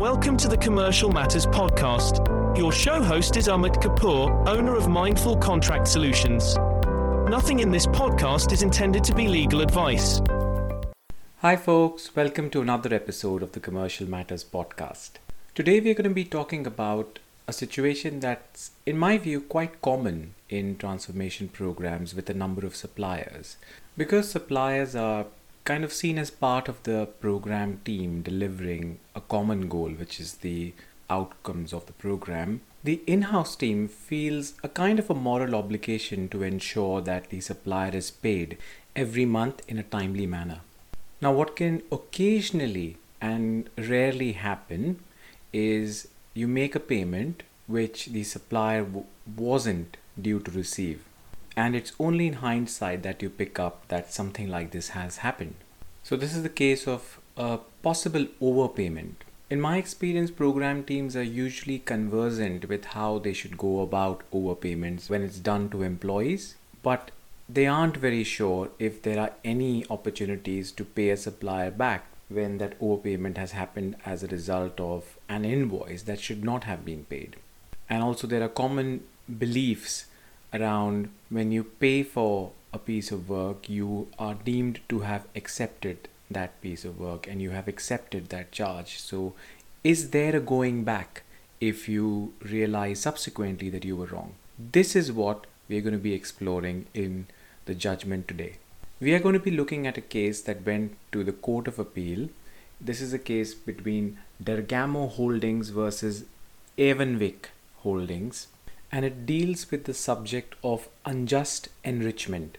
Welcome 0.00 0.36
to 0.36 0.46
the 0.46 0.56
Commercial 0.56 1.10
Matters 1.10 1.44
podcast. 1.44 2.24
Your 2.56 2.70
show 2.70 3.02
host 3.02 3.36
is 3.36 3.48
Amit 3.48 3.82
Kapoor, 3.82 4.46
owner 4.46 4.76
of 4.76 4.86
Mindful 4.86 5.36
Contract 5.36 5.88
Solutions. 5.88 6.56
Nothing 7.28 7.58
in 7.58 7.72
this 7.72 7.88
podcast 7.88 8.52
is 8.52 8.62
intended 8.62 9.02
to 9.02 9.12
be 9.12 9.26
legal 9.26 9.60
advice. 9.60 10.22
Hi, 11.40 11.56
folks. 11.56 12.14
Welcome 12.14 12.48
to 12.50 12.60
another 12.60 12.94
episode 12.94 13.42
of 13.42 13.50
the 13.52 13.58
Commercial 13.58 14.08
Matters 14.08 14.44
podcast. 14.44 15.14
Today, 15.56 15.80
we're 15.80 15.94
going 15.94 16.08
to 16.08 16.10
be 16.10 16.24
talking 16.24 16.64
about 16.64 17.18
a 17.48 17.52
situation 17.52 18.20
that's, 18.20 18.70
in 18.86 18.96
my 18.96 19.18
view, 19.18 19.40
quite 19.40 19.82
common 19.82 20.34
in 20.48 20.76
transformation 20.78 21.48
programs 21.48 22.14
with 22.14 22.30
a 22.30 22.34
number 22.34 22.64
of 22.64 22.76
suppliers. 22.76 23.56
Because 23.96 24.30
suppliers 24.30 24.94
are 24.94 25.26
kind 25.68 25.84
of 25.84 25.92
seen 25.92 26.18
as 26.18 26.30
part 26.30 26.66
of 26.66 26.82
the 26.84 27.06
program 27.20 27.78
team 27.84 28.22
delivering 28.22 28.98
a 29.14 29.20
common 29.20 29.68
goal, 29.68 29.90
which 29.90 30.18
is 30.18 30.36
the 30.36 30.72
outcomes 31.10 31.74
of 31.74 31.84
the 31.86 31.92
program, 31.92 32.62
the 32.84 33.00
in 33.06 33.22
house 33.30 33.54
team 33.54 33.86
feels 33.86 34.54
a 34.62 34.68
kind 34.68 34.98
of 34.98 35.10
a 35.10 35.14
moral 35.14 35.54
obligation 35.54 36.28
to 36.28 36.42
ensure 36.42 37.02
that 37.02 37.28
the 37.28 37.40
supplier 37.40 37.94
is 37.94 38.10
paid 38.10 38.56
every 38.96 39.26
month 39.26 39.60
in 39.68 39.78
a 39.78 39.82
timely 39.82 40.26
manner. 40.26 40.60
Now, 41.20 41.32
what 41.32 41.54
can 41.56 41.82
occasionally 41.92 42.96
and 43.20 43.68
rarely 43.76 44.32
happen 44.32 45.00
is 45.52 46.08
you 46.32 46.48
make 46.48 46.74
a 46.74 46.86
payment 46.94 47.42
which 47.66 48.06
the 48.06 48.24
supplier 48.24 48.84
w- 48.84 49.04
wasn't 49.36 49.98
due 50.20 50.40
to 50.40 50.50
receive 50.50 51.04
and 51.58 51.74
it's 51.74 51.92
only 51.98 52.26
in 52.28 52.34
hindsight 52.34 53.02
that 53.02 53.22
you 53.22 53.28
pick 53.28 53.58
up 53.58 53.86
that 53.88 54.12
something 54.12 54.48
like 54.48 54.70
this 54.70 54.90
has 54.90 55.16
happened. 55.18 55.54
So, 56.04 56.16
this 56.16 56.34
is 56.34 56.44
the 56.44 56.58
case 56.60 56.86
of 56.86 57.18
a 57.36 57.58
possible 57.82 58.26
overpayment. 58.40 59.26
In 59.50 59.60
my 59.60 59.76
experience, 59.78 60.30
program 60.30 60.84
teams 60.84 61.16
are 61.16 61.30
usually 61.40 61.78
conversant 61.80 62.68
with 62.68 62.84
how 62.96 63.18
they 63.18 63.32
should 63.32 63.58
go 63.58 63.80
about 63.80 64.22
overpayments 64.32 65.10
when 65.10 65.22
it's 65.22 65.38
done 65.38 65.68
to 65.70 65.82
employees, 65.82 66.54
but 66.82 67.10
they 67.48 67.66
aren't 67.66 67.96
very 67.96 68.24
sure 68.24 68.68
if 68.78 69.02
there 69.02 69.18
are 69.18 69.32
any 69.44 69.84
opportunities 69.90 70.70
to 70.72 70.84
pay 70.84 71.08
a 71.10 71.16
supplier 71.16 71.70
back 71.70 72.04
when 72.28 72.58
that 72.58 72.78
overpayment 72.78 73.38
has 73.38 73.52
happened 73.52 73.96
as 74.04 74.22
a 74.22 74.28
result 74.28 74.78
of 74.78 75.16
an 75.28 75.44
invoice 75.44 76.02
that 76.02 76.20
should 76.20 76.44
not 76.44 76.64
have 76.64 76.84
been 76.84 77.04
paid. 77.06 77.36
And 77.88 78.02
also, 78.02 78.26
there 78.26 78.42
are 78.42 78.60
common 78.62 79.02
beliefs 79.38 80.04
around 80.52 81.10
when 81.28 81.52
you 81.52 81.64
pay 81.64 82.02
for 82.02 82.52
a 82.72 82.78
piece 82.78 83.10
of 83.10 83.28
work, 83.28 83.68
you 83.68 84.08
are 84.18 84.34
deemed 84.34 84.80
to 84.88 85.00
have 85.00 85.26
accepted 85.34 86.08
that 86.30 86.60
piece 86.60 86.84
of 86.84 87.00
work 87.00 87.26
and 87.26 87.40
you 87.40 87.50
have 87.50 87.68
accepted 87.68 88.28
that 88.28 88.52
charge. 88.52 88.98
So, 88.98 89.34
is 89.84 90.10
there 90.10 90.36
a 90.36 90.40
going 90.40 90.84
back 90.84 91.22
if 91.60 91.88
you 91.88 92.34
realize 92.40 93.00
subsequently 93.00 93.70
that 93.70 93.84
you 93.84 93.96
were 93.96 94.06
wrong? 94.06 94.34
This 94.58 94.94
is 94.96 95.12
what 95.12 95.46
we're 95.68 95.80
going 95.80 95.92
to 95.92 95.98
be 95.98 96.14
exploring 96.14 96.86
in 96.94 97.26
the 97.66 97.74
judgment 97.74 98.28
today. 98.28 98.56
We 99.00 99.14
are 99.14 99.20
going 99.20 99.34
to 99.34 99.40
be 99.40 99.50
looking 99.50 99.86
at 99.86 99.96
a 99.96 100.02
case 100.02 100.40
that 100.42 100.66
went 100.66 100.96
to 101.12 101.22
the 101.22 101.32
Court 101.32 101.68
of 101.68 101.78
Appeal. 101.78 102.28
This 102.80 103.00
is 103.00 103.12
a 103.12 103.18
case 103.18 103.54
between 103.54 104.18
Dargamo 104.42 105.10
Holdings 105.10 105.68
versus 105.70 106.24
Avonwick 106.76 107.50
Holdings 107.78 108.48
and 108.90 109.04
it 109.04 109.26
deals 109.26 109.70
with 109.70 109.84
the 109.84 109.94
subject 109.94 110.54
of 110.64 110.88
unjust 111.04 111.68
enrichment. 111.84 112.58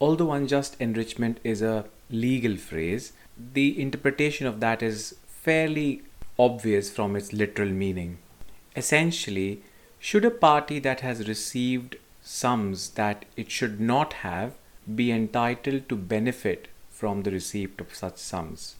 Although 0.00 0.32
unjust 0.32 0.76
enrichment 0.80 1.38
is 1.44 1.62
a 1.62 1.86
legal 2.10 2.56
phrase, 2.56 3.12
the 3.52 3.80
interpretation 3.80 4.46
of 4.46 4.60
that 4.60 4.82
is 4.82 5.16
fairly 5.26 6.02
obvious 6.38 6.90
from 6.90 7.14
its 7.16 7.32
literal 7.32 7.68
meaning. 7.68 8.18
Essentially, 8.76 9.62
should 9.98 10.24
a 10.24 10.30
party 10.30 10.78
that 10.80 11.00
has 11.00 11.28
received 11.28 11.96
sums 12.22 12.90
that 12.90 13.24
it 13.36 13.50
should 13.50 13.80
not 13.80 14.14
have 14.14 14.54
be 14.94 15.12
entitled 15.12 15.88
to 15.88 15.96
benefit 15.96 16.68
from 16.90 17.22
the 17.22 17.30
receipt 17.30 17.80
of 17.80 17.94
such 17.94 18.18
sums? 18.18 18.76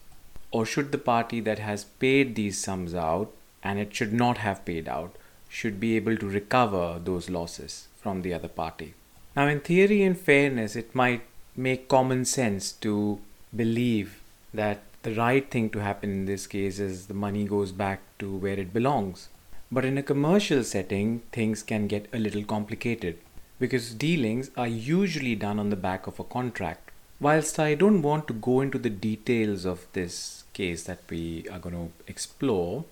Or 0.51 0.67
should 0.67 0.93
the 0.93 0.99
party 0.99 1.41
that 1.41 1.59
has 1.59 1.85
paid 1.85 2.35
these 2.35 2.59
sums 2.59 2.95
out 2.95 3.33
and 3.63 3.79
it 3.79 3.95
should 3.95 4.13
not 4.13 4.39
have 4.39 4.65
paid 4.65 4.89
out 4.89 5.17
should 5.59 5.79
be 5.79 5.95
able 5.95 6.17
to 6.17 6.29
recover 6.29 7.01
those 7.09 7.31
losses 7.31 7.87
from 8.03 8.23
the 8.23 8.35
other 8.35 8.49
party. 8.49 8.95
Now, 9.37 9.47
in 9.47 9.61
theory 9.61 10.03
and 10.03 10.19
fairness, 10.19 10.75
it 10.75 10.95
might 10.95 11.23
make 11.57 11.89
common 11.89 12.25
sense 12.25 12.73
to 12.87 13.21
believe 13.55 14.21
that 14.53 14.83
the 15.05 15.15
right 15.15 15.49
thing 15.49 15.71
to 15.71 15.79
happen 15.81 16.11
in 16.11 16.25
this 16.27 16.47
case 16.47 16.81
is 16.81 17.07
the 17.07 17.21
money 17.27 17.45
goes 17.45 17.71
back 17.71 18.01
to 18.19 18.37
where 18.37 18.59
it 18.59 18.73
belongs. 18.73 19.29
But 19.71 19.85
in 19.85 19.97
a 19.99 20.03
commercial 20.03 20.65
setting, 20.65 21.23
things 21.31 21.63
can 21.63 21.87
get 21.87 22.09
a 22.13 22.19
little 22.19 22.45
complicated 22.45 23.19
because 23.61 23.95
dealings 23.95 24.51
are 24.57 24.67
usually 24.67 25.37
done 25.37 25.61
on 25.61 25.71
the 25.71 25.85
back 25.89 26.09
of 26.09 26.19
a 26.19 26.25
contract. 26.25 26.91
Whilst 27.21 27.61
I 27.61 27.75
don't 27.75 28.03
want 28.03 28.27
to 28.29 28.35
go 28.35 28.61
into 28.61 28.79
the 28.79 28.91
details 28.91 29.65
of 29.65 29.87
this 29.93 30.45
case 30.53 30.83
that 30.85 31.01
we 31.09 31.47
are 31.51 31.61
going 31.61 31.75
to 31.75 31.93
explore, 32.09 32.85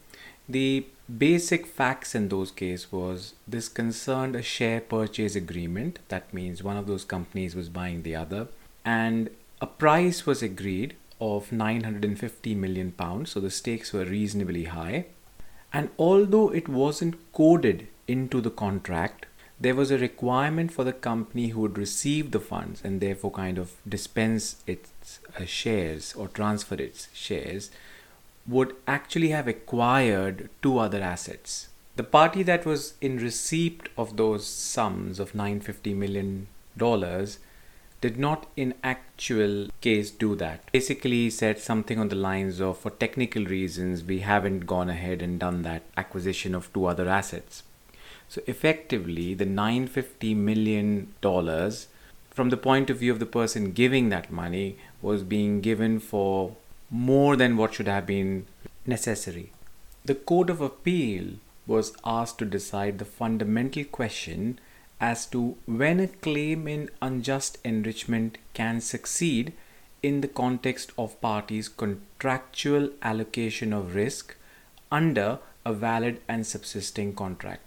the 0.49 0.87
basic 1.19 1.67
facts 1.67 2.15
in 2.15 2.29
those 2.29 2.51
cases 2.51 2.91
was 2.93 3.35
this 3.47 3.69
concerned 3.69 4.37
a 4.37 4.43
share 4.43 4.81
purchase 4.81 5.35
agreement. 5.35 5.99
That 6.09 6.33
means 6.33 6.63
one 6.63 6.77
of 6.77 6.87
those 6.87 7.05
companies 7.05 7.55
was 7.55 7.69
buying 7.69 8.03
the 8.03 8.17
other. 8.17 8.49
And 8.85 9.31
a 9.61 9.67
price 9.67 10.27
was 10.27 10.43
agreed 10.43 10.95
of 11.21 11.53
950 11.53 12.55
million 12.55 12.93
pounds. 12.93 13.31
So 13.31 13.41
the 13.41 13.51
stakes 13.51 13.93
were 13.93 14.05
reasonably 14.05 14.65
high. 14.65 15.07
And 15.73 15.91
although 15.99 16.51
it 16.51 16.69
wasn't 16.69 17.33
coded 17.33 17.89
into 18.07 18.41
the 18.41 18.51
contract 18.51 19.27
there 19.63 19.77
was 19.77 19.93
a 19.93 19.99
requirement 19.99 20.73
for 20.73 20.83
the 20.83 20.93
company 20.93 21.49
who 21.49 21.61
would 21.61 21.79
receive 21.79 22.33
the 22.33 22.41
funds 22.41 22.81
and 22.83 23.01
therefore 23.01 23.31
kind 23.31 23.59
of 23.59 23.75
dispense 23.89 24.57
its 24.67 25.21
uh, 25.39 25.45
shares 25.45 26.13
or 26.15 26.27
transfer 26.27 26.75
its 26.75 27.09
shares 27.13 27.71
would 28.47 28.75
actually 28.87 29.29
have 29.29 29.49
acquired 29.49 30.51
two 30.63 30.79
other 30.79 31.01
assets. 31.01 31.69
The 31.97 32.03
party 32.03 32.43
that 32.45 32.65
was 32.65 32.95
in 33.01 33.19
receipt 33.19 33.89
of 33.99 34.17
those 34.17 34.47
sums 34.47 35.21
of 35.21 35.35
950 35.35 35.95
million 35.95 36.49
dollars 36.77 37.39
did 38.01 38.19
not 38.19 38.47
in 38.57 38.75
actual 38.83 39.69
case 39.81 40.11
do 40.11 40.35
that. 40.37 40.71
Basically 40.73 41.31
said 41.31 41.59
something 41.59 41.99
on 41.99 42.09
the 42.09 42.17
lines 42.17 42.61
of 42.61 42.79
for 42.79 42.91
technical 42.91 43.45
reasons 43.45 44.03
we 44.03 44.21
haven't 44.21 44.67
gone 44.67 44.91
ahead 44.91 45.23
and 45.23 45.39
done 45.39 45.63
that 45.63 45.83
acquisition 45.97 46.55
of 46.55 46.73
two 46.73 46.87
other 46.87 47.09
assets. 47.09 47.63
So 48.29 48.43
effectively 48.47 49.35
the 49.35 49.47
950 49.47 50.35
million 50.35 51.15
dollars 51.21 51.87
from 52.31 52.49
the 52.49 52.57
point 52.57 52.89
of 52.89 52.99
view 52.99 53.13
of 53.13 53.19
the 53.19 53.27
person 53.27 53.73
giving 53.73 54.09
that 54.09 54.33
money 54.33 54.79
was 55.03 55.23
being 55.23 55.61
given 55.61 56.01
for 56.01 56.57
more 56.93 57.37
than 57.37 57.57
what 57.57 57.73
should 57.73 57.89
have 57.89 58.07
been 58.07 58.47
necessary. 58.85 59.51
The 60.05 60.15
Court 60.15 60.51
of 60.51 60.61
Appeal 60.61 61.39
was 61.67 61.97
asked 62.05 62.39
to 62.39 62.45
decide 62.45 62.99
the 62.99 63.07
fundamental 63.07 63.85
question 63.85 64.59
as 65.01 65.25
to 65.27 65.57
when 65.65 66.01
a 66.01 66.07
claim 66.07 66.69
in 66.69 66.91
unjust 67.01 67.57
enrichment 67.65 68.37
can 68.53 68.81
succeed 68.81 69.55
in 70.03 70.21
the 70.21 70.29
context 70.29 70.93
of 70.99 71.21
parties' 71.21 71.69
contractual 71.69 72.91
allocation 73.01 73.73
of 73.73 73.95
risk 73.95 74.37
under 74.91 75.39
a 75.65 75.73
valid 75.73 76.21
and 76.29 76.47
subsisting 76.47 77.15
contract. 77.15 77.63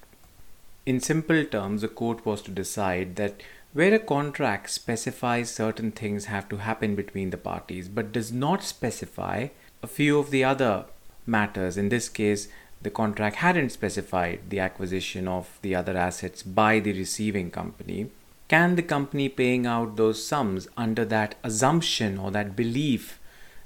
In 0.86 1.00
simple 1.00 1.44
terms, 1.46 1.82
the 1.82 1.88
court 1.88 2.26
was 2.26 2.44
to 2.44 2.52
decide 2.52 3.16
that 3.16 3.42
where 3.76 3.94
a 3.94 4.00
contract 4.00 4.70
specifies 4.70 5.50
certain 5.52 5.92
things 5.92 6.26
have 6.26 6.48
to 6.48 6.58
happen 6.66 6.96
between 6.96 7.30
the 7.32 7.38
parties 7.38 7.90
but 7.90 8.14
does 8.14 8.32
not 8.32 8.64
specify 8.64 9.48
a 9.84 9.88
few 9.88 10.18
of 10.18 10.32
the 10.32 10.46
other 10.46 10.86
matters. 11.26 11.76
In 11.76 11.90
this 11.90 12.08
case, 12.08 12.48
the 12.82 12.90
contract 12.90 13.36
hadn't 13.36 13.72
specified 13.72 14.40
the 14.48 14.62
acquisition 14.62 15.28
of 15.28 15.60
the 15.62 15.76
other 15.76 15.98
assets 15.98 16.42
by 16.42 16.80
the 16.80 16.94
receiving 16.94 17.52
company. 17.52 18.10
Can 18.48 18.78
the 18.78 18.82
company 18.82 19.28
paying 19.28 19.66
out 19.66 19.98
those 19.98 20.26
sums 20.26 20.70
under 20.78 21.04
that 21.04 21.36
assumption 21.44 22.18
or 22.18 22.32
that 22.32 22.56
belief 22.56 23.20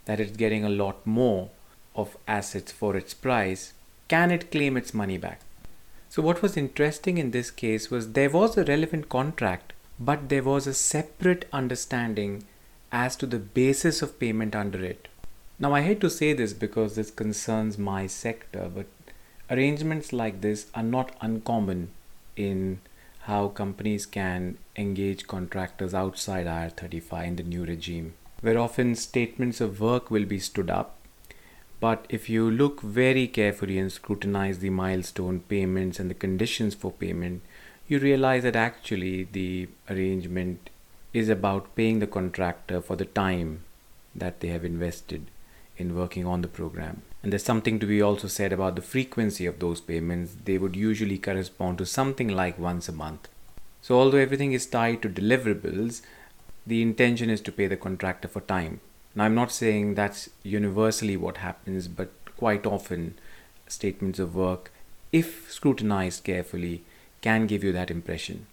that 0.06 0.20
it's 0.20 0.38
getting 0.38 0.66
a 0.66 0.70
lot 0.70 1.06
more 1.06 1.52
of 1.96 2.18
assets 2.28 2.72
for 2.72 2.98
its 2.98 3.14
price, 3.14 3.74
can 4.08 4.32
it 4.32 4.50
claim 4.50 4.76
its 4.76 4.92
money 4.92 5.20
back? 5.20 5.42
So, 6.10 6.24
what 6.24 6.42
was 6.42 6.58
interesting 6.58 7.20
in 7.20 7.30
this 7.30 7.52
case 7.52 7.92
was 7.92 8.14
there 8.14 8.32
was 8.32 8.58
a 8.58 8.64
relevant 8.64 9.08
contract 9.08 9.74
but 10.00 10.30
there 10.30 10.44
was 10.44 10.66
a 10.66 10.74
separate 10.74 11.46
understanding 11.51 12.44
as 12.92 13.16
to 13.18 13.25
the 13.25 13.40
basis 13.40 14.01
of 14.01 14.19
payment 14.19 14.56
under 14.56 14.84
it. 14.84 15.07
Now, 15.60 15.74
I 15.74 15.81
hate 15.81 16.00
to 16.01 16.10
say 16.10 16.34
this 16.34 16.54
because 16.54 16.96
this 16.96 17.12
concerns 17.12 17.78
my 17.78 18.07
sector, 18.07 18.72
but 18.74 18.88
arrangements 19.50 20.13
like 20.13 20.42
this 20.42 20.68
are 20.74 20.84
not 20.84 21.16
uncommon 21.22 21.92
in 22.36 22.80
how 23.22 23.50
companies 23.50 24.06
can 24.06 24.57
engage 24.75 25.28
contractors 25.28 25.94
outside 25.94 26.48
IR35 26.48 27.28
in 27.28 27.36
the 27.36 27.44
new 27.44 27.66
regime, 27.66 28.13
where 28.42 28.57
often 28.57 28.95
statements 28.95 29.60
of 29.60 29.81
work 29.81 30.10
will 30.10 30.25
be 30.25 30.40
stood 30.40 30.69
up, 30.69 30.95
But 31.80 32.06
if 32.10 32.30
you 32.30 32.52
look 32.52 32.81
very 32.81 33.28
carefully 33.28 33.80
and 33.80 33.92
scrutinize 33.92 34.60
the 34.60 34.69
milestone 34.69 35.40
payments 35.42 36.00
and 36.00 36.10
the 36.10 36.16
conditions 36.16 36.75
for 36.75 36.92
payment, 36.92 37.42
you 37.90 38.00
realize 38.00 38.44
that 38.44 38.56
actually 38.56 39.28
the 39.32 39.68
arrangement 39.90 40.70
is 41.12 41.28
about 41.28 41.76
paying 41.76 42.00
the 42.00 42.08
contractor 42.08 42.82
for 42.82 42.96
the 42.96 43.06
time 43.06 43.62
that 44.16 44.40
they 44.40 44.50
have 44.50 44.64
invested 44.64 45.26
in 45.76 45.96
working 45.96 46.26
on 46.26 46.42
the 46.42 46.48
program. 46.48 47.02
And 47.24 47.34
there's 47.34 47.44
something 47.44 47.80
to 47.80 47.88
be 47.88 48.02
also 48.02 48.28
said 48.28 48.54
about 48.54 48.76
the 48.76 48.84
frequency 48.84 49.46
of 49.48 49.60
those 49.60 49.82
payments. 49.82 50.36
They 50.46 50.60
would 50.60 50.76
usually 50.76 51.18
correspond 51.18 51.80
to 51.80 51.86
something 51.86 52.30
like 52.30 52.60
once 52.60 52.88
a 52.88 52.94
month. 52.94 53.28
So, 53.82 53.96
although 53.96 54.20
everything 54.20 54.54
is 54.54 54.68
tied 54.68 55.02
to 55.02 55.10
deliverables, 55.10 56.02
the 56.68 56.82
intention 56.82 57.30
is 57.30 57.42
to 57.42 57.52
pay 57.52 57.68
the 57.68 57.78
contractor 57.78 58.28
for 58.28 58.42
time. 58.42 58.82
Now, 59.16 59.24
I'm 59.24 59.36
not 59.36 59.52
saying 59.52 59.96
that's 59.96 60.30
universally 60.44 61.18
what 61.18 61.38
happens, 61.38 61.88
but 61.88 62.12
quite 62.38 62.68
often 62.68 63.16
statements 63.68 64.20
of 64.20 64.36
work, 64.36 64.72
if 65.12 65.52
scrutinized 65.52 66.24
carefully, 66.24 66.84
can 67.21 67.48
give 67.48 67.63
you 67.63 67.71
that 67.74 67.92
impression. 67.92 68.48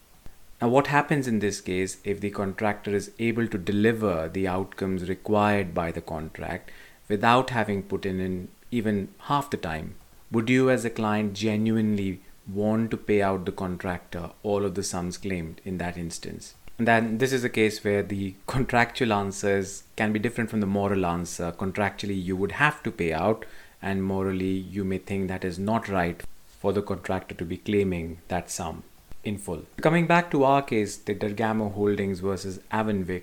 Now, 0.60 0.68
what 0.68 0.86
happens 0.86 1.28
in 1.28 1.40
this 1.40 1.60
case 1.60 1.98
if 2.02 2.20
the 2.20 2.30
contractor 2.30 2.94
is 2.94 3.10
able 3.18 3.46
to 3.48 3.58
deliver 3.58 4.28
the 4.32 4.48
outcomes 4.48 5.08
required 5.08 5.74
by 5.74 5.90
the 5.90 6.00
contract 6.00 6.70
without 7.08 7.50
having 7.50 7.82
put 7.82 8.06
in, 8.06 8.48
even 8.70 9.08
half 9.20 9.50
the 9.50 9.58
time? 9.58 9.96
Would 10.32 10.48
you, 10.48 10.70
as 10.70 10.84
a 10.84 10.90
client, 10.90 11.34
genuinely 11.34 12.20
want 12.52 12.90
to 12.90 12.96
pay 12.96 13.20
out 13.20 13.44
the 13.44 13.52
contractor 13.52 14.30
all 14.42 14.64
of 14.64 14.74
the 14.74 14.82
sums 14.82 15.18
claimed 15.18 15.60
in 15.64 15.78
that 15.78 15.98
instance? 15.98 16.54
And 16.78 16.88
then 16.88 17.18
this 17.18 17.32
is 17.32 17.44
a 17.44 17.50
case 17.50 17.84
where 17.84 18.02
the 18.02 18.34
contractual 18.46 19.12
answers 19.12 19.84
can 19.94 20.12
be 20.12 20.18
different 20.18 20.48
from 20.48 20.60
the 20.60 20.66
moral 20.66 21.04
answer. 21.04 21.52
Contractually, 21.52 22.22
you 22.22 22.34
would 22.34 22.52
have 22.52 22.82
to 22.84 22.90
pay 22.90 23.12
out, 23.12 23.44
and 23.82 24.02
morally, 24.02 24.54
you 24.54 24.84
may 24.84 24.98
think 24.98 25.28
that 25.28 25.44
is 25.44 25.58
not 25.58 25.88
right 25.88 26.22
for 26.66 26.72
the 26.72 26.82
contractor 26.82 27.34
to 27.40 27.44
be 27.44 27.56
claiming 27.56 28.06
that 28.26 28.50
sum 28.50 28.82
in 29.22 29.36
full. 29.38 29.60
Coming 29.80 30.08
back 30.08 30.32
to 30.32 30.42
our 30.42 30.62
case, 30.62 30.96
the 30.96 31.14
Dargamo 31.14 31.72
Holdings 31.72 32.18
versus 32.18 32.58
Avonwick, 32.72 33.22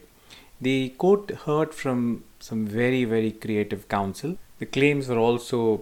the 0.61 0.93
court 0.97 1.31
heard 1.45 1.73
from 1.73 2.23
some 2.39 2.65
very, 2.65 3.03
very 3.03 3.31
creative 3.33 3.89
counsel. 3.89 4.37
The 4.59 4.65
claims 4.65 5.09
were 5.09 5.17
also 5.17 5.81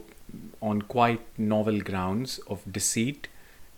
on 0.59 0.81
quite 0.81 1.21
novel 1.37 1.81
grounds 1.81 2.39
of 2.47 2.63
deceit 2.79 3.27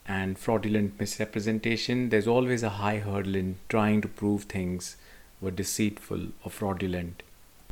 and 0.08 0.40
fraudulent 0.40 0.98
misrepresentation. 0.98 2.08
There's 2.08 2.28
always 2.36 2.64
a 2.64 2.78
high 2.82 3.00
hurdle 3.00 3.36
in 3.36 3.58
trying 3.68 4.00
to 4.04 4.08
prove 4.08 4.44
things 4.44 4.96
were 5.42 5.52
deceitful 5.52 6.28
or 6.46 6.52
fraudulent. 6.52 7.22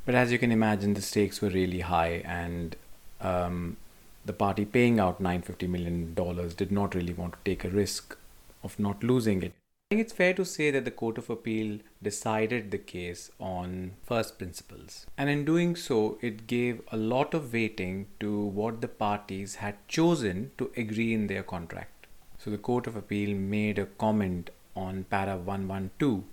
But 0.05 0.15
as 0.15 0.33
you 0.33 0.39
can 0.39 0.51
imagine, 0.51 0.93
the 0.93 1.01
stakes 1.01 1.41
were 1.41 1.49
really 1.61 1.79
high, 1.79 2.21
and 2.25 2.75
um, 3.21 3.77
the 4.25 4.33
party 4.33 4.65
paying 4.65 4.99
out 4.99 5.21
$950 5.21 5.67
million 5.67 6.13
did 6.55 6.71
not 6.71 6.95
really 6.95 7.13
want 7.13 7.33
to 7.33 7.39
take 7.43 7.63
a 7.63 7.69
risk 7.69 8.17
of 8.63 8.79
not 8.79 9.03
losing 9.03 9.41
it. 9.41 9.53
I 9.53 9.95
think 9.95 10.01
it's 10.01 10.13
fair 10.13 10.33
to 10.35 10.45
say 10.45 10.71
that 10.71 10.85
the 10.85 10.91
Court 10.91 11.17
of 11.17 11.29
Appeal 11.29 11.79
decided 12.01 12.71
the 12.71 12.77
case 12.77 13.29
on 13.39 13.91
first 14.03 14.37
principles. 14.37 15.05
And 15.17 15.29
in 15.29 15.43
doing 15.43 15.75
so, 15.75 16.17
it 16.21 16.47
gave 16.47 16.81
a 16.91 16.97
lot 16.97 17.33
of 17.33 17.51
weighting 17.51 18.07
to 18.21 18.39
what 18.39 18.79
the 18.79 18.87
parties 18.87 19.55
had 19.55 19.75
chosen 19.89 20.51
to 20.57 20.71
agree 20.77 21.13
in 21.13 21.27
their 21.27 21.43
contract. 21.43 22.07
So 22.37 22.49
the 22.49 22.57
Court 22.57 22.87
of 22.87 22.95
Appeal 22.95 23.35
made 23.35 23.77
a 23.77 23.85
comment 23.85 24.49
on 24.75 25.03
para 25.09 25.35
112 25.35 26.23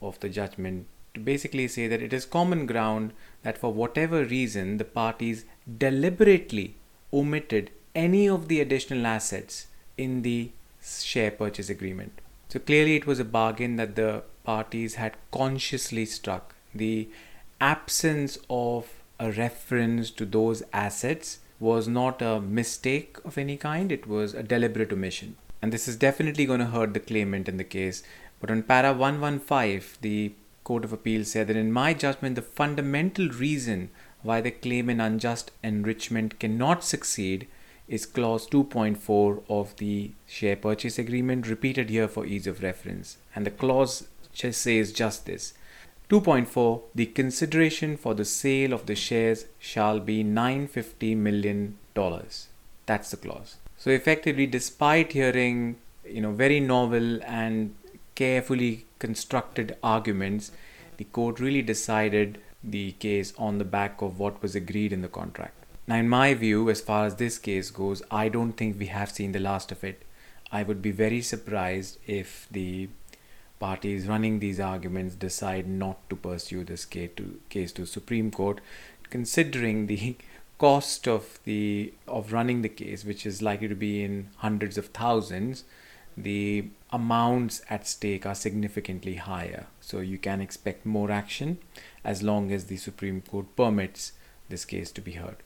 of 0.00 0.18
the 0.20 0.30
judgment 0.30 0.86
to 1.12 1.20
basically 1.20 1.68
say 1.68 1.88
that 1.88 2.02
it 2.02 2.12
is 2.12 2.24
common 2.24 2.64
ground 2.66 3.12
that 3.42 3.58
for 3.58 3.72
whatever 3.72 4.24
reason 4.24 4.78
the 4.78 4.84
parties 4.84 5.44
deliberately 5.78 6.76
omitted 7.12 7.70
any 7.94 8.28
of 8.28 8.48
the 8.48 8.60
additional 8.60 9.06
assets 9.06 9.66
in 9.96 10.22
the 10.22 10.50
share 10.82 11.30
purchase 11.30 11.70
agreement. 11.70 12.20
So 12.48 12.58
clearly, 12.58 12.96
it 12.96 13.06
was 13.06 13.18
a 13.18 13.24
bargain 13.24 13.76
that 13.76 13.96
the 13.96 14.22
parties 14.44 14.94
had 14.94 15.16
consciously 15.32 16.06
struck. 16.06 16.54
The 16.74 17.08
absence 17.60 18.38
of 18.48 18.88
a 19.18 19.32
reference 19.32 20.10
to 20.12 20.26
those 20.26 20.62
assets 20.72 21.38
was 21.58 21.88
not 21.88 22.20
a 22.20 22.40
mistake 22.40 23.16
of 23.24 23.38
any 23.38 23.56
kind, 23.56 23.90
it 23.90 24.06
was 24.06 24.34
a 24.34 24.42
deliberate 24.42 24.92
omission. 24.92 25.36
And 25.62 25.72
this 25.72 25.88
is 25.88 25.96
definitely 25.96 26.44
going 26.44 26.60
to 26.60 26.66
hurt 26.66 26.92
the 26.92 27.00
claimant 27.00 27.48
in 27.48 27.56
the 27.56 27.64
case. 27.64 28.02
But 28.40 28.50
on 28.50 28.62
para 28.62 28.92
115, 28.92 29.98
the 30.02 30.32
Court 30.64 30.84
of 30.84 30.92
Appeal 30.92 31.24
said 31.24 31.46
that 31.46 31.56
in 31.56 31.72
my 31.72 31.94
judgment, 31.94 32.34
the 32.34 32.42
fundamental 32.42 33.28
reason 33.28 33.88
why 34.26 34.40
the 34.40 34.50
claim 34.50 34.90
in 34.90 35.00
unjust 35.00 35.52
enrichment 35.62 36.38
cannot 36.40 36.82
succeed 36.84 37.46
is 37.88 38.04
clause 38.04 38.48
2.4 38.48 39.42
of 39.48 39.76
the 39.76 40.10
share 40.26 40.56
purchase 40.56 40.98
agreement 40.98 41.46
repeated 41.46 41.88
here 41.88 42.08
for 42.08 42.26
ease 42.26 42.46
of 42.46 42.62
reference. 42.62 43.18
And 43.34 43.46
the 43.46 43.52
clause 43.52 44.08
just 44.32 44.60
says 44.62 44.92
just 44.92 45.26
this. 45.26 45.54
2.4 46.10 46.82
the 46.94 47.06
consideration 47.06 47.96
for 47.96 48.14
the 48.14 48.24
sale 48.24 48.72
of 48.72 48.86
the 48.86 48.94
shares 48.94 49.46
shall 49.58 50.00
be 50.00 50.22
950 50.22 51.14
million 51.14 51.78
dollars. 51.94 52.48
That's 52.86 53.10
the 53.10 53.16
clause. 53.16 53.56
So 53.76 53.90
effectively 53.90 54.46
despite 54.46 55.12
hearing 55.12 55.76
you 56.04 56.20
know 56.20 56.32
very 56.32 56.60
novel 56.60 57.22
and 57.24 57.74
carefully 58.14 58.86
constructed 58.98 59.76
arguments 59.82 60.50
the 60.96 61.04
court 61.04 61.38
really 61.40 61.62
decided 61.62 62.38
the 62.66 62.92
case 62.92 63.32
on 63.38 63.58
the 63.58 63.64
back 63.64 64.02
of 64.02 64.18
what 64.18 64.42
was 64.42 64.54
agreed 64.54 64.92
in 64.92 65.02
the 65.02 65.08
contract 65.08 65.66
now, 65.88 65.96
in 65.96 66.08
my 66.08 66.34
view, 66.34 66.68
as 66.68 66.80
far 66.80 67.06
as 67.06 67.14
this 67.14 67.38
case 67.38 67.70
goes, 67.70 68.02
I 68.10 68.28
don't 68.28 68.54
think 68.54 68.78
we 68.78 68.86
have 68.86 69.10
seen 69.10 69.30
the 69.30 69.38
last 69.38 69.70
of 69.70 69.84
it. 69.84 70.02
I 70.50 70.64
would 70.64 70.82
be 70.82 70.90
very 70.90 71.22
surprised 71.22 71.98
if 72.06 72.48
the 72.50 72.88
parties 73.60 74.08
running 74.08 74.40
these 74.40 74.58
arguments 74.58 75.14
decide 75.14 75.68
not 75.68 76.10
to 76.10 76.16
pursue 76.16 76.64
this 76.64 76.84
case 76.84 77.10
to, 77.16 77.40
case 77.50 77.70
to 77.72 77.86
Supreme 77.86 78.32
Court, 78.32 78.60
considering 79.10 79.86
the 79.86 80.16
cost 80.58 81.06
of 81.06 81.38
the 81.44 81.92
of 82.08 82.32
running 82.32 82.62
the 82.62 82.68
case, 82.68 83.04
which 83.04 83.24
is 83.24 83.40
likely 83.40 83.68
to 83.68 83.76
be 83.76 84.02
in 84.02 84.30
hundreds 84.38 84.76
of 84.76 84.86
thousands. 84.86 85.64
The 86.16 86.68
amounts 86.90 87.62
at 87.68 87.86
stake 87.86 88.26
are 88.26 88.34
significantly 88.34 89.16
higher, 89.16 89.66
so 89.80 90.00
you 90.00 90.18
can 90.18 90.40
expect 90.40 90.86
more 90.86 91.10
action 91.10 91.58
as 92.04 92.22
long 92.22 92.52
as 92.52 92.66
the 92.66 92.76
Supreme 92.76 93.20
Court 93.20 93.46
permits 93.56 94.12
this 94.48 94.64
case 94.64 94.90
to 94.92 95.00
be 95.00 95.12
heard. 95.12 95.36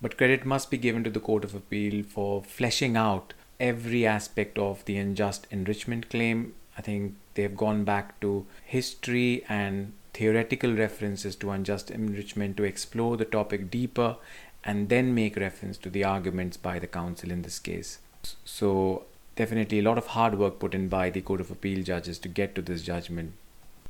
But 0.00 0.16
credit 0.16 0.44
must 0.44 0.70
be 0.70 0.78
given 0.78 1.04
to 1.04 1.10
the 1.10 1.20
Court 1.20 1.44
of 1.44 1.54
Appeal 1.54 2.04
for 2.04 2.42
fleshing 2.42 2.96
out 2.96 3.34
every 3.60 4.06
aspect 4.06 4.58
of 4.58 4.84
the 4.84 4.96
unjust 4.96 5.46
enrichment 5.50 6.08
claim. 6.10 6.54
I 6.76 6.82
think 6.82 7.14
they've 7.34 7.56
gone 7.56 7.84
back 7.84 8.20
to 8.20 8.46
history 8.64 9.44
and 9.48 9.92
theoretical 10.14 10.74
references 10.74 11.36
to 11.36 11.50
unjust 11.50 11.90
enrichment 11.90 12.56
to 12.56 12.64
explore 12.64 13.16
the 13.16 13.24
topic 13.24 13.70
deeper 13.70 14.16
and 14.64 14.88
then 14.88 15.14
make 15.14 15.36
reference 15.36 15.78
to 15.78 15.90
the 15.90 16.04
arguments 16.04 16.56
by 16.56 16.78
the 16.78 16.86
counsel 16.86 17.30
in 17.30 17.42
this 17.42 17.58
case. 17.58 17.98
So, 18.44 19.04
definitely 19.38 19.78
a 19.78 19.82
lot 19.82 19.96
of 19.96 20.08
hard 20.08 20.36
work 20.36 20.58
put 20.58 20.74
in 20.74 20.88
by 20.88 21.08
the 21.10 21.20
Court 21.20 21.40
of 21.40 21.50
Appeal 21.50 21.84
judges 21.84 22.18
to 22.18 22.28
get 22.28 22.54
to 22.56 22.62
this 22.62 22.82
judgment. 22.82 23.32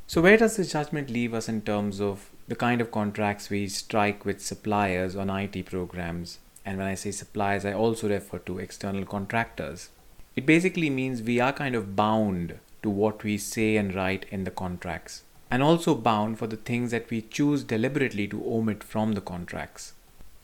So, 0.06 0.20
where 0.20 0.36
does 0.36 0.56
this 0.56 0.72
judgment 0.72 1.10
leave 1.10 1.34
us 1.34 1.48
in 1.48 1.62
terms 1.62 2.00
of 2.00 2.30
the 2.46 2.56
kind 2.56 2.80
of 2.80 2.90
contracts 2.90 3.50
we 3.50 3.66
strike 3.68 4.24
with 4.24 4.40
suppliers 4.40 5.16
on 5.16 5.30
IT 5.30 5.66
programs? 5.66 6.38
And 6.64 6.76
when 6.76 6.86
I 6.86 6.94
say 6.94 7.10
suppliers, 7.12 7.64
I 7.64 7.72
also 7.72 8.08
refer 8.08 8.38
to 8.40 8.58
external 8.58 9.06
contractors. 9.06 9.88
It 10.36 10.46
basically 10.46 10.90
means 10.90 11.22
we 11.22 11.40
are 11.40 11.52
kind 11.52 11.74
of 11.74 11.96
bound 11.96 12.58
to 12.82 12.90
what 12.90 13.24
we 13.24 13.38
say 13.38 13.76
and 13.76 13.94
write 13.94 14.26
in 14.30 14.44
the 14.44 14.50
contracts, 14.50 15.22
and 15.50 15.62
also 15.62 15.94
bound 15.94 16.38
for 16.38 16.46
the 16.46 16.56
things 16.56 16.90
that 16.90 17.10
we 17.10 17.22
choose 17.22 17.64
deliberately 17.64 18.28
to 18.28 18.44
omit 18.46 18.84
from 18.84 19.12
the 19.14 19.22
contracts. 19.22 19.94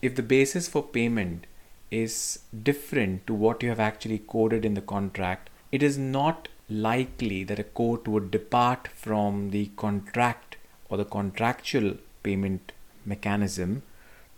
If 0.01 0.15
the 0.15 0.23
basis 0.23 0.67
for 0.67 0.83
payment 0.83 1.45
is 1.91 2.39
different 2.63 3.25
to 3.27 3.33
what 3.33 3.63
you 3.63 3.69
have 3.69 3.79
actually 3.79 4.19
coded 4.19 4.65
in 4.65 4.73
the 4.73 4.81
contract, 4.81 5.49
it 5.71 5.83
is 5.83 5.97
not 5.97 6.47
likely 6.69 7.43
that 7.43 7.59
a 7.59 7.63
court 7.63 8.07
would 8.07 8.31
depart 8.31 8.87
from 8.87 9.51
the 9.51 9.67
contract 9.75 10.57
or 10.89 10.97
the 10.97 11.05
contractual 11.05 11.95
payment 12.23 12.71
mechanism 13.05 13.83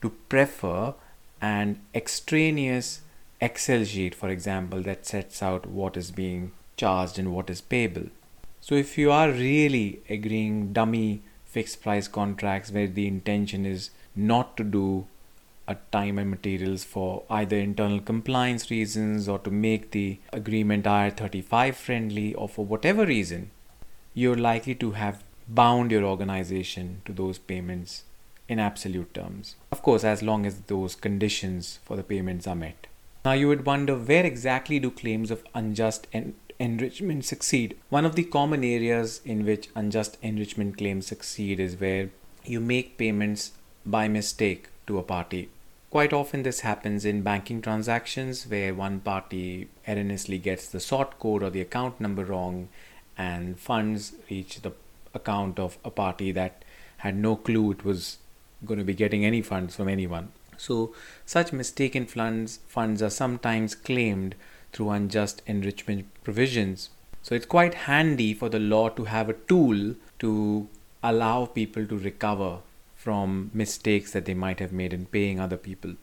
to 0.01 0.09
prefer 0.09 0.93
an 1.41 1.79
extraneous 1.95 3.01
Excel 3.39 3.83
sheet, 3.83 4.15
for 4.15 4.29
example, 4.29 4.81
that 4.81 5.05
sets 5.05 5.43
out 5.43 5.67
what 5.67 5.95
is 5.95 6.09
being 6.09 6.51
charged 6.75 7.19
and 7.19 7.31
what 7.31 7.49
is 7.51 7.61
payable. 7.61 8.07
So, 8.59 8.73
if 8.73 8.97
you 8.97 9.11
are 9.11 9.29
really 9.29 10.01
agreeing 10.09 10.73
dummy 10.73 11.21
fixed 11.45 11.81
price 11.81 12.07
contracts 12.07 12.71
where 12.71 12.87
the 12.87 13.07
intention 13.07 13.65
is 13.65 13.91
not 14.15 14.57
to 14.57 14.63
do 14.63 15.05
a 15.67 15.75
time 15.91 16.17
and 16.17 16.29
materials 16.29 16.83
for 16.83 17.24
either 17.29 17.57
internal 17.57 18.00
compliance 18.00 18.71
reasons 18.71 19.27
or 19.27 19.39
to 19.39 19.51
make 19.51 19.91
the 19.91 20.19
agreement 20.31 20.86
IR35 20.86 21.75
friendly 21.75 22.33
or 22.33 22.47
for 22.47 22.65
whatever 22.65 23.05
reason, 23.05 23.51
you're 24.13 24.38
likely 24.38 24.75
to 24.75 24.91
have 24.91 25.24
bound 25.47 25.91
your 25.91 26.03
organization 26.03 27.01
to 27.05 27.13
those 27.13 27.38
payments 27.38 28.03
in 28.47 28.59
absolute 28.59 29.13
terms. 29.13 29.55
Of 29.71 29.81
course, 29.81 30.03
as 30.03 30.24
long 30.24 30.45
as 30.45 30.62
those 30.62 30.95
conditions 30.95 31.79
for 31.83 31.97
the 31.97 32.03
payments 32.03 32.47
are 32.47 32.55
met. 32.55 32.88
Now, 33.25 33.33
you 33.33 33.47
would 33.50 33.65
wonder 33.65 33.95
where 33.95 34.25
exactly 34.25 34.79
do 34.79 34.89
claims 34.89 35.31
of 35.31 35.43
unjust 35.53 36.07
en- 36.13 36.36
enrichment 36.59 37.25
succeed? 37.25 37.75
One 37.89 38.05
of 38.05 38.15
the 38.15 38.24
common 38.24 38.63
areas 38.63 39.21
in 39.25 39.45
which 39.45 39.69
unjust 39.75 40.17
enrichment 40.21 40.77
claims 40.77 41.07
succeed 41.07 41.59
is 41.59 41.79
where 41.79 42.09
you 42.45 42.62
make 42.62 42.97
payments 42.97 43.51
by 43.86 44.07
mistake 44.07 44.69
to 44.88 44.97
a 44.97 45.03
party. 45.03 45.50
Quite 45.89 46.12
often, 46.12 46.44
this 46.44 46.60
happens 46.62 47.06
in 47.06 47.22
banking 47.22 47.62
transactions 47.62 48.46
where 48.46 48.74
one 48.74 49.00
party 49.00 49.70
erroneously 49.88 50.38
gets 50.38 50.67
the 50.67 50.82
sort 50.82 51.17
code 51.17 51.41
or 51.41 51.50
the 51.50 51.62
account 51.62 52.01
number 52.01 52.25
wrong, 52.25 52.67
and 53.17 53.58
funds 53.58 54.13
reach 54.29 54.62
the 54.62 54.74
account 55.13 55.58
of 55.58 55.77
a 55.86 55.89
party 55.89 56.34
that 56.34 56.65
had 56.98 57.15
no 57.15 57.38
clue 57.38 57.72
it 57.72 57.86
was 57.86 58.17
going 58.65 58.79
to 58.79 58.84
be 58.84 58.94
getting 58.94 59.24
any 59.24 59.41
funds 59.41 59.77
from 59.77 59.88
anyone. 59.88 60.34
So, 60.58 60.94
such 61.25 61.53
mistaken 61.53 62.06
funds, 62.06 62.60
funds 62.67 63.01
are 63.01 63.10
sometimes 63.10 63.74
claimed 63.74 64.36
through 64.74 64.89
unjust 64.89 65.41
enrichment 65.46 66.08
provisions. 66.24 66.89
So, 67.22 67.34
it's 67.34 67.46
quite 67.46 67.74
handy 67.74 68.34
for 68.34 68.50
the 68.50 68.60
law 68.60 68.89
to 68.89 69.06
have 69.06 69.29
a 69.29 69.34
tool 69.34 69.96
to 70.20 70.67
allow 71.01 71.46
people 71.46 71.86
to 71.86 71.98
recover 71.98 72.60
from 72.97 73.51
mistakes 73.53 74.11
that 74.11 74.25
they 74.25 74.33
might 74.33 74.59
have 74.59 74.73
made 74.73 74.91
in 74.91 75.05
paying 75.05 75.39
other 75.39 75.55
people. 75.55 75.93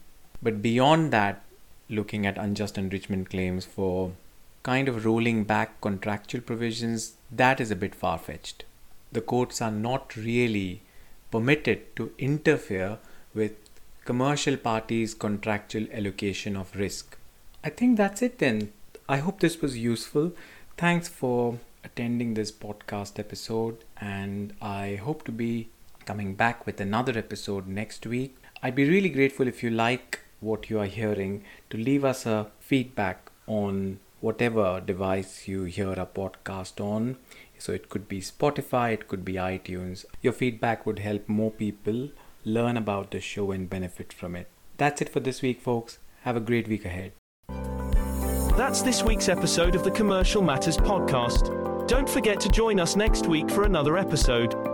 But 0.40 0.62
beyond 0.62 1.12
that, 1.12 1.42
looking 1.88 2.24
at 2.24 2.38
unjust 2.38 2.78
enrichment 2.78 3.28
claims 3.28 3.66
for 3.66 4.12
kind 4.62 4.88
of 4.88 5.04
rolling 5.04 5.44
back 5.44 5.80
contractual 5.80 6.40
provisions, 6.40 7.14
that 7.30 7.60
is 7.60 7.70
a 7.70 7.76
bit 7.76 7.94
far 7.94 8.16
fetched. 8.16 8.64
The 9.12 9.20
courts 9.20 9.60
are 9.60 9.72
not 9.72 10.16
really 10.16 10.82
permitted 11.30 11.94
to 11.96 12.12
interfere 12.16 12.98
with 13.34 13.52
commercial 14.04 14.56
parties' 14.56 15.14
contractual 15.14 15.86
allocation 15.92 16.56
of 16.56 16.74
risk. 16.76 17.18
I 17.64 17.70
think 17.70 17.96
that's 17.96 18.22
it 18.22 18.38
then. 18.38 18.72
I 19.08 19.16
hope 19.18 19.40
this 19.40 19.60
was 19.60 19.76
useful. 19.76 20.32
Thanks 20.76 21.08
for 21.08 21.58
attending 21.82 22.34
this 22.34 22.52
podcast 22.52 23.18
episode, 23.18 23.84
and 24.00 24.54
I 24.62 24.94
hope 24.94 25.24
to 25.24 25.32
be 25.32 25.68
coming 26.04 26.34
back 26.34 26.66
with 26.66 26.80
another 26.80 27.16
episode 27.18 27.66
next 27.66 28.06
week. 28.06 28.36
I'd 28.62 28.74
be 28.74 28.88
really 28.88 29.08
grateful 29.08 29.48
if 29.48 29.62
you 29.62 29.70
like 29.70 30.20
what 30.40 30.68
you 30.70 30.78
are 30.78 30.86
hearing 30.86 31.44
to 31.70 31.76
leave 31.76 32.04
us 32.04 32.26
a 32.26 32.50
feedback 32.60 33.30
on 33.46 33.98
whatever 34.20 34.80
device 34.84 35.48
you 35.48 35.64
hear 35.64 35.92
a 35.92 36.06
podcast 36.06 36.80
on. 36.80 37.16
So 37.58 37.72
it 37.72 37.88
could 37.88 38.08
be 38.08 38.20
Spotify, 38.20 38.92
it 38.92 39.08
could 39.08 39.24
be 39.24 39.34
iTunes. 39.34 40.04
Your 40.22 40.32
feedback 40.32 40.86
would 40.86 40.98
help 40.98 41.28
more 41.28 41.50
people 41.50 42.10
learn 42.44 42.76
about 42.76 43.10
the 43.10 43.20
show 43.20 43.50
and 43.52 43.70
benefit 43.70 44.12
from 44.12 44.36
it. 44.36 44.48
That's 44.76 45.00
it 45.00 45.08
for 45.08 45.20
this 45.20 45.40
week, 45.40 45.60
folks. 45.60 45.98
Have 46.22 46.36
a 46.36 46.40
great 46.40 46.68
week 46.68 46.84
ahead. 46.84 47.12
That's 48.56 48.82
this 48.82 49.02
week's 49.02 49.28
episode 49.28 49.74
of 49.74 49.82
the 49.82 49.90
Commercial 49.90 50.42
Matters 50.42 50.76
podcast. 50.76 51.88
Don't 51.88 52.08
forget 52.08 52.40
to 52.40 52.48
join 52.48 52.80
us 52.80 52.96
next 52.96 53.26
week 53.26 53.50
for 53.50 53.64
another 53.64 53.98
episode. 53.98 54.73